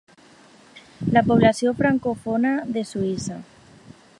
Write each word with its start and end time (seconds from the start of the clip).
La 1.17 1.21
població 1.27 1.73
francòfona 1.83 2.55
de 2.79 2.85
Suïssa. 2.93 3.39